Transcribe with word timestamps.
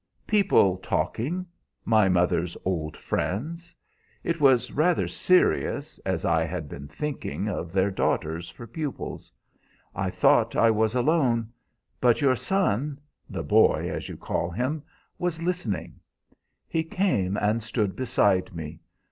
"People 0.25 0.77
talking 0.77 1.45
my 1.85 2.09
mother's 2.09 2.57
old 2.65 2.97
friends. 2.97 3.75
It 4.23 4.41
was 4.41 4.71
rather 4.71 5.07
serious, 5.07 5.99
as 5.99 6.25
I 6.25 6.43
had 6.43 6.67
been 6.67 6.87
thinking 6.87 7.47
of 7.47 7.71
their 7.71 7.91
daughters 7.91 8.49
for 8.49 8.65
pupils. 8.65 9.31
I 9.93 10.09
thought 10.09 10.55
I 10.55 10.71
was 10.71 10.95
alone, 10.95 11.53
but 11.99 12.19
your 12.19 12.35
son 12.35 12.99
the 13.29 13.43
'boy' 13.43 13.91
as 13.91 14.09
you 14.09 14.17
call 14.17 14.49
him 14.49 14.81
was 15.19 15.43
listening. 15.43 15.99
He 16.67 16.83
came 16.83 17.37
and 17.37 17.61
stood 17.61 17.95
beside 17.95 18.55
me. 18.55 18.79